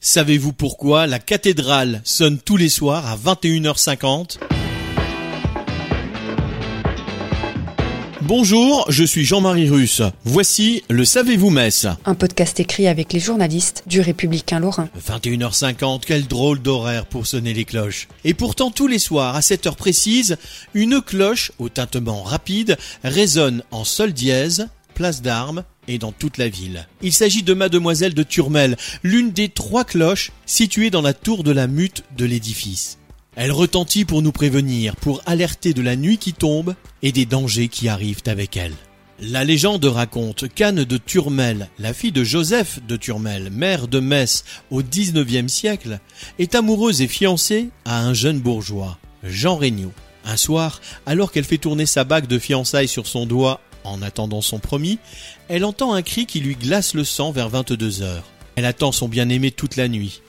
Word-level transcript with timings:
Savez-vous 0.00 0.52
pourquoi 0.52 1.06
la 1.06 1.18
cathédrale 1.18 2.00
sonne 2.04 2.38
tous 2.38 2.56
les 2.56 2.68
soirs 2.68 3.06
à 3.06 3.16
21h50 3.16 4.38
Bonjour, 8.22 8.84
je 8.90 9.04
suis 9.04 9.24
Jean-Marie 9.24 9.68
Russe. 9.70 10.02
Voici 10.24 10.84
le 10.88 11.04
Savez-vous 11.04 11.50
Metz 11.50 11.86
Un 12.04 12.14
podcast 12.14 12.60
écrit 12.60 12.86
avec 12.86 13.12
les 13.12 13.20
journalistes 13.20 13.82
du 13.86 14.00
Républicain 14.00 14.60
Lorrain. 14.60 14.88
21h50, 15.04 16.02
quel 16.06 16.26
drôle 16.26 16.60
d'horaire 16.60 17.06
pour 17.06 17.26
sonner 17.26 17.54
les 17.54 17.64
cloches. 17.64 18.06
Et 18.24 18.34
pourtant 18.34 18.70
tous 18.70 18.86
les 18.86 18.98
soirs, 18.98 19.34
à 19.34 19.42
cette 19.42 19.66
heure 19.66 19.76
précise, 19.76 20.36
une 20.74 21.00
cloche 21.00 21.52
au 21.58 21.68
tintement 21.68 22.22
rapide 22.22 22.76
résonne 23.02 23.62
en 23.70 23.84
sol 23.84 24.12
dièse, 24.12 24.68
place 24.94 25.22
d'armes 25.22 25.64
et 25.88 25.98
dans 25.98 26.12
toute 26.12 26.38
la 26.38 26.48
ville. 26.48 26.86
Il 27.02 27.12
s'agit 27.12 27.42
de 27.42 27.54
Mademoiselle 27.54 28.14
de 28.14 28.22
Turmel, 28.22 28.76
l'une 29.02 29.32
des 29.32 29.48
trois 29.48 29.84
cloches 29.84 30.30
situées 30.46 30.90
dans 30.90 31.02
la 31.02 31.14
tour 31.14 31.42
de 31.42 31.50
la 31.50 31.66
mute 31.66 32.04
de 32.16 32.24
l'édifice. 32.24 32.98
Elle 33.34 33.52
retentit 33.52 34.04
pour 34.04 34.22
nous 34.22 34.32
prévenir, 34.32 34.96
pour 34.96 35.22
alerter 35.26 35.72
de 35.72 35.82
la 35.82 35.96
nuit 35.96 36.18
qui 36.18 36.32
tombe 36.32 36.74
et 37.02 37.12
des 37.12 37.26
dangers 37.26 37.68
qui 37.68 37.88
arrivent 37.88 38.22
avec 38.26 38.56
elle. 38.56 38.74
La 39.20 39.44
légende 39.44 39.84
raconte 39.84 40.46
qu'Anne 40.54 40.84
de 40.84 40.96
Turmel, 40.96 41.68
la 41.80 41.92
fille 41.92 42.12
de 42.12 42.22
Joseph 42.22 42.78
de 42.86 42.96
Turmel, 42.96 43.50
maire 43.50 43.88
de 43.88 43.98
Metz 43.98 44.44
au 44.70 44.80
XIXe 44.80 45.52
siècle, 45.52 45.98
est 46.38 46.54
amoureuse 46.54 47.02
et 47.02 47.08
fiancée 47.08 47.70
à 47.84 48.00
un 48.00 48.14
jeune 48.14 48.38
bourgeois, 48.38 48.98
Jean 49.24 49.56
Regnault. 49.56 49.92
Un 50.24 50.36
soir, 50.36 50.80
alors 51.06 51.32
qu'elle 51.32 51.44
fait 51.44 51.58
tourner 51.58 51.86
sa 51.86 52.04
bague 52.04 52.26
de 52.26 52.38
fiançailles 52.38 52.86
sur 52.86 53.06
son 53.06 53.24
doigt 53.24 53.60
en 53.88 54.02
attendant 54.02 54.40
son 54.40 54.58
promis, 54.58 54.98
elle 55.48 55.64
entend 55.64 55.92
un 55.92 56.02
cri 56.02 56.26
qui 56.26 56.40
lui 56.40 56.54
glace 56.54 56.94
le 56.94 57.04
sang 57.04 57.32
vers 57.32 57.48
22 57.48 58.02
heures. 58.02 58.24
Elle 58.56 58.64
attend 58.64 58.92
son 58.92 59.08
bien-aimé 59.08 59.50
toute 59.50 59.76
la 59.76 59.88
nuit. 59.88 60.22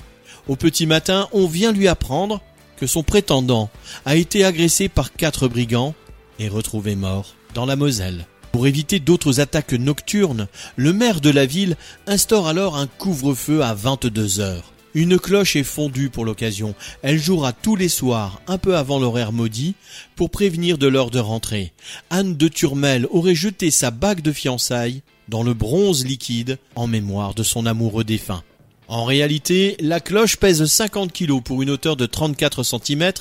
Au 0.47 0.55
petit 0.55 0.85
matin, 0.85 1.27
on 1.31 1.47
vient 1.47 1.71
lui 1.71 1.87
apprendre 1.87 2.41
que 2.77 2.87
son 2.87 3.03
prétendant 3.03 3.69
a 4.05 4.15
été 4.15 4.45
agressé 4.45 4.89
par 4.89 5.13
quatre 5.13 5.47
brigands 5.47 5.93
et 6.39 6.47
retrouvé 6.47 6.95
mort 6.95 7.35
dans 7.53 7.65
la 7.65 7.75
Moselle. 7.75 8.25
Pour 8.51 8.65
éviter 8.65 8.99
d'autres 8.99 9.39
attaques 9.39 9.73
nocturnes, 9.73 10.47
le 10.75 10.93
maire 10.93 11.21
de 11.21 11.29
la 11.29 11.45
ville 11.45 11.75
instaure 12.07 12.47
alors 12.47 12.77
un 12.77 12.87
couvre-feu 12.87 13.63
à 13.63 13.73
22 13.73 14.39
heures. 14.39 14.73
Une 14.95 15.19
cloche 15.19 15.55
est 15.55 15.63
fondue 15.63 16.09
pour 16.09 16.25
l'occasion. 16.25 16.73
Elle 17.01 17.19
jouera 17.19 17.53
tous 17.53 17.75
les 17.75 17.89
soirs, 17.89 18.41
un 18.47 18.57
peu 18.57 18.75
avant 18.75 18.99
l'horaire 18.99 19.31
maudit, 19.31 19.75
pour 20.15 20.29
prévenir 20.29 20.77
de 20.77 20.87
l'heure 20.87 21.11
de 21.11 21.19
rentrée. 21.19 21.73
Anne 22.09 22.35
de 22.35 22.47
Turmel 22.47 23.07
aurait 23.11 23.35
jeté 23.35 23.69
sa 23.69 23.91
bague 23.91 24.21
de 24.21 24.31
fiançailles 24.31 25.01
dans 25.27 25.43
le 25.43 25.53
bronze 25.53 26.05
liquide 26.05 26.57
en 26.75 26.87
mémoire 26.87 27.35
de 27.35 27.43
son 27.43 27.65
amoureux 27.65 28.03
défunt. 28.03 28.43
En 28.87 29.05
réalité, 29.05 29.77
la 29.79 29.99
cloche 29.99 30.37
pèse 30.37 30.65
50 30.65 31.13
kg 31.13 31.41
pour 31.43 31.61
une 31.61 31.69
hauteur 31.69 31.95
de 31.95 32.07
34 32.07 32.63
cm 32.63 33.11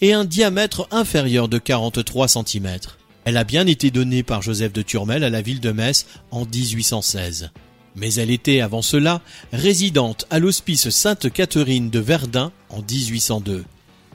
et 0.00 0.14
un 0.14 0.24
diamètre 0.24 0.88
inférieur 0.90 1.48
de 1.48 1.58
43 1.58 2.28
cm. 2.28 2.78
Elle 3.24 3.36
a 3.36 3.44
bien 3.44 3.66
été 3.66 3.90
donnée 3.90 4.22
par 4.22 4.40
Joseph 4.40 4.72
de 4.72 4.80
Turmel 4.80 5.22
à 5.22 5.28
la 5.28 5.42
ville 5.42 5.60
de 5.60 5.72
Metz 5.72 6.06
en 6.30 6.46
1816. 6.46 7.50
Mais 7.96 8.14
elle 8.14 8.30
était 8.30 8.60
avant 8.60 8.82
cela 8.82 9.20
résidente 9.52 10.26
à 10.30 10.38
l'hospice 10.38 10.90
Sainte-Catherine 10.90 11.90
de 11.90 11.98
Verdun 11.98 12.52
en 12.68 12.82
1802. 12.82 13.64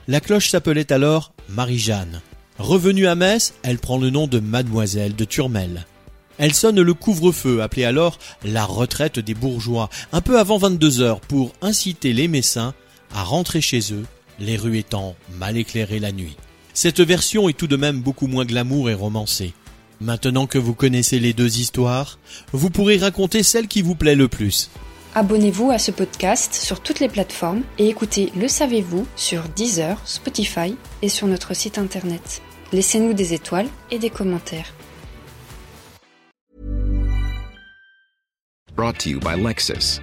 La 0.08 0.20
cloche 0.20 0.50
s'appelait 0.50 0.92
alors 0.92 1.32
Marie-Jeanne. 1.48 2.20
Revenue 2.58 3.06
à 3.06 3.14
Metz, 3.14 3.54
elle 3.62 3.78
prend 3.78 3.98
le 3.98 4.10
nom 4.10 4.26
de 4.26 4.40
Mademoiselle 4.40 5.14
de 5.14 5.24
Turmel. 5.24 5.84
Elle 6.38 6.54
sonne 6.54 6.80
le 6.80 6.94
couvre-feu, 6.94 7.62
appelé 7.62 7.84
alors 7.84 8.18
la 8.44 8.64
retraite 8.64 9.18
des 9.18 9.34
bourgeois, 9.34 9.90
un 10.12 10.20
peu 10.20 10.38
avant 10.38 10.58
22 10.58 11.00
heures, 11.00 11.20
pour 11.20 11.52
inciter 11.62 12.12
les 12.12 12.28
Messins 12.28 12.74
à 13.14 13.22
rentrer 13.22 13.60
chez 13.60 13.92
eux, 13.92 14.04
les 14.38 14.56
rues 14.56 14.78
étant 14.78 15.16
mal 15.38 15.56
éclairées 15.56 15.98
la 15.98 16.12
nuit. 16.12 16.36
Cette 16.74 17.00
version 17.00 17.48
est 17.48 17.56
tout 17.56 17.66
de 17.66 17.76
même 17.76 18.00
beaucoup 18.00 18.26
moins 18.26 18.44
glamour 18.44 18.90
et 18.90 18.94
romancée. 18.94 19.54
Maintenant 20.00 20.46
que 20.46 20.58
vous 20.58 20.74
connaissez 20.74 21.18
les 21.18 21.32
deux 21.32 21.58
histoires, 21.58 22.18
vous 22.52 22.70
pourrez 22.70 22.98
raconter 22.98 23.42
celle 23.42 23.66
qui 23.66 23.82
vous 23.82 23.94
plaît 23.94 24.14
le 24.14 24.28
plus. 24.28 24.70
Abonnez-vous 25.14 25.70
à 25.70 25.78
ce 25.78 25.90
podcast 25.90 26.52
sur 26.52 26.80
toutes 26.80 27.00
les 27.00 27.08
plateformes 27.08 27.62
et 27.78 27.88
écoutez 27.88 28.30
Le 28.36 28.48
Savez-vous 28.48 29.06
sur 29.16 29.44
Deezer, 29.48 29.98
Spotify 30.04 30.76
et 31.00 31.08
sur 31.08 31.26
notre 31.26 31.54
site 31.54 31.78
internet. 31.78 32.42
Laissez-nous 32.72 33.14
des 33.14 33.32
étoiles 33.32 33.68
et 33.90 33.98
des 33.98 34.10
commentaires. 34.10 34.74
Brought 38.74 38.98
to 38.98 39.08
you 39.08 39.20
by 39.20 39.40
Lexus. 39.40 40.02